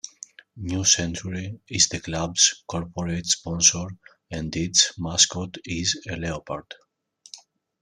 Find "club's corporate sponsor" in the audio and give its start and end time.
1.99-3.85